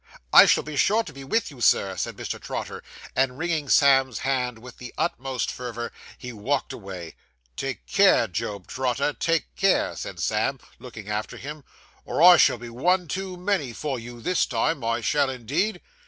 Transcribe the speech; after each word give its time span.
'I 0.33 0.47
shall 0.47 0.63
be 0.63 0.75
sure 0.75 1.03
to 1.03 1.13
be 1.13 1.23
with 1.23 1.51
you, 1.51 1.61
sir,' 1.61 1.95
said 1.95 2.17
Mr. 2.17 2.41
Trotter; 2.41 2.81
and 3.15 3.37
wringing 3.37 3.69
Sam's 3.69 4.21
hand 4.25 4.57
with 4.57 4.79
the 4.79 4.95
utmost 4.97 5.51
fervour, 5.51 5.91
he 6.17 6.33
walked 6.33 6.73
away. 6.73 7.13
'Take 7.55 7.85
care, 7.85 8.27
Job 8.27 8.65
Trotter, 8.65 9.13
take 9.13 9.55
care,' 9.55 9.95
said 9.95 10.19
Sam, 10.19 10.59
looking 10.79 11.07
after 11.07 11.37
him, 11.37 11.63
'or 12.03 12.19
I 12.19 12.37
shall 12.37 12.57
be 12.57 12.69
one 12.69 13.07
too 13.07 13.37
many 13.37 13.73
for 13.73 13.99
you 13.99 14.21
this 14.21 14.47
time. 14.47 14.83
I 14.83 15.01
shall, 15.01 15.29
indeed. 15.29 15.79